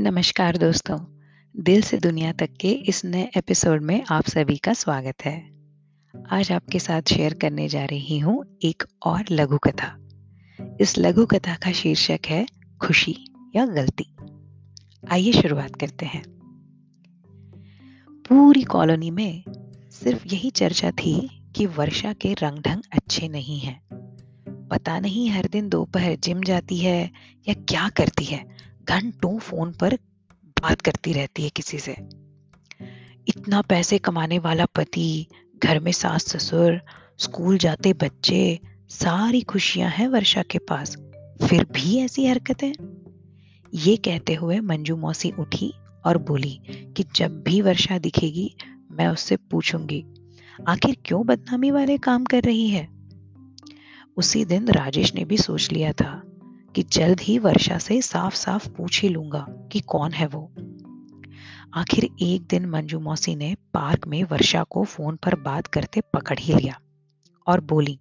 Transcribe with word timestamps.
नमस्कार 0.00 0.56
दोस्तों, 0.56 0.98
दिल 1.56 1.82
से 1.82 1.98
दुनिया 1.98 2.32
तक 2.32 2.50
के 2.60 2.70
इस 2.70 3.04
नए 3.04 3.30
एपिसोड 3.36 3.82
में 3.82 4.04
आप 4.10 4.24
सभी 4.28 4.56
का 4.56 4.72
स्वागत 4.72 5.14
है। 5.24 5.50
आज 6.30 6.52
आपके 6.52 6.78
साथ 6.78 7.02
शेयर 7.02 7.34
करने 7.34 7.68
जा 7.68 7.84
रही 7.84 8.18
हूँ 8.18 8.58
एक 8.62 8.82
और 9.02 9.24
लघु 9.30 9.58
कथा। 9.58 10.08
इस 10.80 10.98
लघु 10.98 11.26
कथा 11.26 11.54
का 11.54 11.72
शीर्षक 11.72 12.20
है 12.26 12.46
खुशी 12.82 13.16
या 13.56 13.66
गलती। 13.66 14.16
आइए 15.10 15.32
शुरुआत 15.32 15.76
करते 15.76 16.06
हैं। 16.06 16.22
पूरी 18.28 18.62
कॉलोनी 18.62 19.10
में 19.10 19.44
सिर्फ़ 19.90 20.26
यही 20.26 20.50
चर्चा 20.50 20.90
थी 20.90 21.42
कि 21.56 21.66
वर्षा 21.66 22.12
के 22.12 22.32
रंग 22.32 22.58
ढंग 22.58 22.82
अच्छे 22.92 23.28
नहीं 23.28 23.60
हैं। 23.60 23.82
पता 24.68 25.00
नहीं 25.00 25.30
हर 25.30 25.48
दिन 25.52 25.68
दोपहर 25.68 26.16
जिम 26.16 26.42
जाती 26.42 26.78
है 26.78 27.10
या 27.48 27.54
क्या 27.54 27.88
करती 27.88 28.24
है 28.24 28.67
घंटों 28.88 29.38
फ़ोन 29.38 29.72
पर 29.72 29.94
बात 30.62 30.80
करती 30.80 31.12
रहती 31.12 31.42
है 31.42 31.48
किसी 31.48 31.78
से। 31.78 31.92
इतना 33.28 33.62
पैसे 33.62 33.98
कमाने 33.98 34.38
वाला 34.38 34.66
पति, 34.66 35.26
घर 35.64 35.80
में 35.80 35.92
सास 35.92 36.24
ससुर 36.24 36.80
स्कूल 37.18 37.58
जाते 37.58 37.92
बच्चे, 37.92 38.60
सारी 38.88 39.40
खुशियाँ 39.40 39.90
हैं 39.90 40.08
वर्षा 40.08 40.42
के 40.42 40.58
पास। 40.58 40.96
फिर 41.48 41.64
भी 41.64 41.98
ऐसी 41.98 42.26
हरकतें? 42.26 42.72
ये 43.74 43.96
कहते 43.96 44.34
हुए 44.34 44.60
मंजू 44.60 44.96
मौसी 44.96 45.30
उठी 45.30 45.72
और 46.04 46.18
बोली 46.18 46.60
कि 46.96 47.04
जब 47.16 47.42
भी 47.42 47.60
वर्षा 47.60 47.98
दिखेगी, 47.98 48.54
मैं 48.90 49.08
उससे 49.08 49.36
पूछूँगी, 49.36 50.04
आखिर 50.68 50.96
क्यों 51.04 51.26
बदनामी 51.26 51.70
वाले 51.70 51.98
काम 51.98 52.24
कर 52.24 52.42
रही 52.42 52.68
है? 52.68 52.88
उसी 54.16 54.44
दिन 54.44 54.68
राजेश 54.68 55.14
ने 55.14 55.24
भी 55.24 55.36
सोच 55.38 55.72
लिया 55.72 55.92
था। 55.92 56.22
कि 56.74 56.82
जल्द 56.82 57.20
ही 57.20 57.38
वर्षा 57.38 57.78
से 57.78 58.02
साफ़ 58.02 58.34
साफ़ 58.34 58.68
पूछ 58.68 59.02
ही 59.02 59.08
लूँगा 59.08 59.46
कि 59.72 59.80
कौन 59.80 60.12
है 60.12 60.26
वो। 60.26 60.52
आखिर 61.74 62.08
एक 62.22 62.42
दिन 62.42 62.66
मंजू 62.66 63.00
मौसी 63.00 63.36
ने 63.36 63.54
पार्क 63.74 64.06
में 64.06 64.24
वर्षा 64.24 64.62
को 64.62 64.84
फ़ोन 64.84 65.16
पर 65.16 65.34
बात 65.34 65.66
करते 65.66 66.00
पकड़ 66.00 66.38
ही 66.38 66.54
लिया 66.54 66.80
और 67.46 67.60
बोली, 67.60 67.98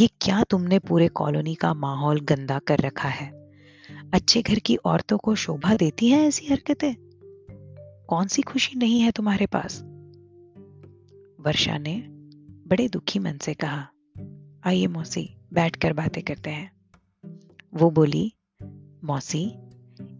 ये 0.00 0.06
क्या 0.06 0.42
तुमने 0.42 0.78
पूरे 0.78 1.08
कॉलोनी 1.08 1.54
का 1.54 1.74
माहौल 1.74 2.20
गंदा 2.20 2.58
कर 2.58 2.78
रखा 2.78 3.08
है? 3.08 3.50
अच्छे 4.14 4.42
घर 4.42 4.58
की 4.58 4.76
औरतों 4.76 5.18
को 5.18 5.34
शोभा 5.34 5.74
देती 5.74 6.08
है 6.08 6.22
ऐसी 6.22 6.46
हरकतें? 6.46 6.94
कौन 8.08 8.26
सी 8.26 8.42
खुशी 8.42 8.78
नहीं 8.78 9.00
है 9.00 9.10
तुम्हारे 9.10 9.46
पास? 9.46 9.82
वर्षा 11.40 11.78
ने 11.78 12.04
बड़े 12.68 12.88
दुखी 12.88 13.18
मन 13.18 13.38
से 13.38 13.54
कहा, 13.54 13.88
आइए 14.64 14.86
मौसी, 14.86 15.36
बैठकर 15.52 15.92
बातें 15.92 16.22
करते 16.22 16.50
हैं। 16.50 16.75
वो 17.76 17.90
बोली, 17.90 18.32
मौसी, 19.04 19.44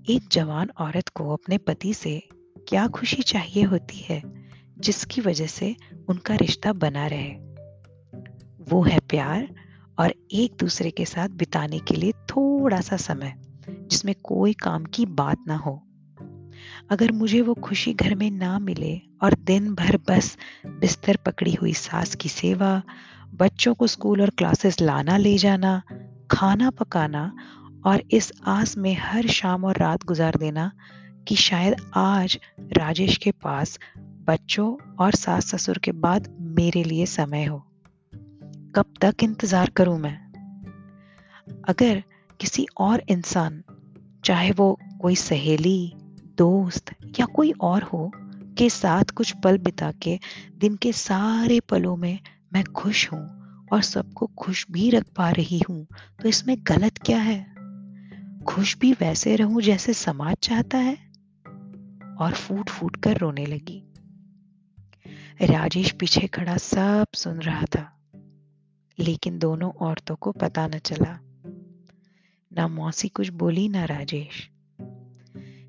एक 0.09 0.29
जवान 0.33 0.71
औरत 0.79 1.09
को 1.09 1.33
अपने 1.33 1.59
पति 1.59 1.95
से 1.95 2.29
क्या 2.69 2.87
खुशी 2.87 3.23
चाहिए 3.23 3.63
होती 3.63 3.97
है, 3.97 4.23
जिसकी 4.79 5.21
वजह 5.21 5.47
से 5.47 5.77
उनका 6.09 6.35
रिश्ता 6.35 6.73
बना 6.73 7.07
रहे? 7.07 7.33
वो 8.71 8.83
है 8.83 8.99
प्यार 9.01 9.55
और 9.99 10.15
एक 10.33 10.57
दूसरे 10.61 10.91
के 10.91 11.05
साथ 11.05 11.29
बिताने 11.29 11.79
के 11.79 11.95
लिए 11.95 12.13
थोड़ा 12.13 12.81
सा 12.81 12.97
समय, 12.97 13.35
जिसमें 13.69 14.15
कोई 14.23 14.53
काम 14.53 14.85
की 14.85 15.07
बात 15.07 15.45
ना 15.47 15.57
हो। 15.57 15.83
अगर 16.91 17.13
मुझे 17.13 17.41
वो 17.41 17.55
खुशी 17.55 17.95
घर 17.95 18.15
में 18.15 18.31
ना 18.31 18.59
मिले 18.59 19.01
और 19.23 19.35
दिन 19.35 19.75
भर 19.75 19.97
बस 19.97 20.39
बिस्तर 20.67 21.17
पकड़ी 21.17 21.53
हुई 21.53 21.73
सास 21.73 22.15
की 22.15 22.29
सेवा, 22.29 22.83
बच्चों 23.35 23.75
को 23.75 23.87
स्कूल 23.87 24.23
और 24.23 24.31
क्लासेस 24.31 24.81
लाना 24.81 25.17
ले 25.17 25.39
जाना 25.39 25.83
खाना 26.31 26.71
पकाना 26.71 27.37
और 27.87 28.03
इस 28.11 28.33
आस 28.47 28.77
में 28.77 28.97
हर 28.97 29.27
शाम 29.27 29.65
और 29.65 29.77
रात 29.77 30.05
गुजार 30.05 30.37
देना 30.37 30.73
कि 31.29 31.37
शायद 31.37 31.77
आज 31.95 32.41
राजेश 32.59 33.17
के 33.17 33.31
पास 33.31 33.79
बच्चों 33.99 34.95
और 35.01 35.13
सास 35.13 35.47
ससुर 35.47 35.79
के 35.79 35.93
बाद 35.93 36.37
मेरे 36.41 36.85
लिए 36.85 37.07
समय 37.07 37.45
हो। 37.45 37.59
कब 38.75 38.85
तक 39.01 39.15
इंतज़ार 39.23 39.71
करूँ 39.71 39.99
मैं? 39.99 40.27
अगर 41.69 42.03
किसी 42.41 42.67
और 42.79 43.03
इंसान, 43.09 43.63
चाहे 44.25 44.53
वो 44.53 44.79
कोई 45.01 45.15
सहेली, 45.15 45.93
दोस्त 46.39 46.95
या 47.21 47.27
कोई 47.27 47.53
और 47.53 47.83
हो, 47.83 48.13
के 48.59 48.71
साथ 48.71 49.05
कुछ 49.05 49.35
पल 49.45 49.59
बिता 49.59 49.93
के 49.93 50.19
दिन 50.59 50.77
के 50.77 50.93
सारे 50.93 51.61
पलों 51.61 51.97
में 51.97 52.19
मैं 52.53 52.65
खुश 52.65 53.13
हूँ 53.13 53.46
और 53.73 53.83
सबको 53.83 54.27
खुश 54.27 54.67
भी 54.71 54.91
रख 54.91 55.05
पा 55.17 55.31
रही 55.31 55.61
हूँ। 55.69 55.87
तो 56.23 56.29
इसमें 56.29 56.57
गलत 56.61 56.99
क्या 56.99 57.19
है? 57.19 57.57
खुश 58.45 58.79
भी 58.79 58.93
वैसे 58.93 59.37
रहूँ 59.37 59.63
जैसे 59.63 59.95
समाज 59.95 60.37
चाहता 60.37 60.79
है? 60.79 61.07
और 62.19 62.33
फूट 62.35 62.71
फूट 62.71 62.97
कर 62.97 63.17
रोने 63.17 63.47
लगी। 63.47 63.83
राजेश 65.43 65.93
पीछे 65.93 66.27
खड़ा 66.27 66.57
सब 66.57 67.07
सुन 67.15 67.39
रहा 67.39 67.63
था, 67.63 67.99
लेकिन 68.99 69.39
दोनों 69.39 69.71
औरतों 69.71 70.17
को 70.17 70.33
पता 70.33 70.67
न 70.67 70.79
चला। 70.79 71.19
ना 72.53 72.69
मौसी 72.69 73.09
कुछ 73.09 73.29
बोली, 73.29 73.69
ना 73.69 73.85
राजेश। 73.85 74.51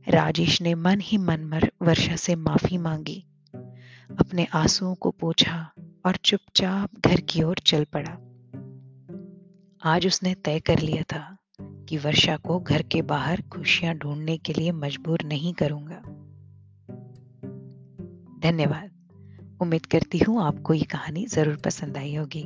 राजेश 0.07 0.61
ने 0.61 0.75
मन 0.75 0.99
ही 1.01 1.17
मन 1.17 1.69
वर्षा 1.81 2.15
से 2.15 2.35
माफ़ी 2.35 2.77
मांगी। 2.77 3.25
अपने 4.19 4.45
आंसुओं 4.45 4.95
को 4.95 5.11
पोछा। 5.11 5.71
और 6.05 6.15
चुपचाप 6.15 6.89
घर 7.05 7.21
की 7.21 7.43
ओर 7.43 7.57
चल 7.65 7.85
पड़ा। 7.95 8.11
आज 9.91 10.07
उसने 10.07 10.33
तय 10.33 10.59
कर 10.59 10.79
लिया 10.79 11.03
था 11.03 11.37
कि 11.61 11.97
वर्षा 11.97 12.37
को 12.37 12.59
घर 12.59 12.81
के 12.81 13.01
बाहर 13.01 13.41
खुशियाँ 13.41 13.95
ढूँढने 13.95 14.37
के 14.37 14.53
लिए 14.53 14.71
मजबूर 14.71 15.21
नहीं 15.25 15.53
करूँगा। 15.53 15.99
धन्यवाद। 18.39 18.89
उम्मीद 19.61 19.85
करती 19.85 20.17
हूँ 20.17 20.43
आपको 20.43 20.73
ये 20.73 20.85
कहानी 20.85 21.25
ज़रूर 21.25 21.55
पसंद 21.55 21.97
आई 21.97 22.15
होगी। 22.15 22.43